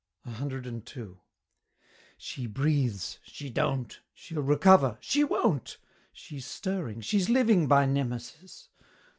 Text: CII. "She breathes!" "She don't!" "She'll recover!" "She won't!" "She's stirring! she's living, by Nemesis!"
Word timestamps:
CII. 0.27 1.17
"She 2.17 2.47
breathes!" 2.47 3.19
"She 3.21 3.51
don't!" 3.51 3.99
"She'll 4.15 4.41
recover!" 4.41 4.97
"She 4.99 5.23
won't!" 5.23 5.77
"She's 6.11 6.47
stirring! 6.47 7.01
she's 7.01 7.29
living, 7.29 7.67
by 7.67 7.85
Nemesis!" 7.85 8.69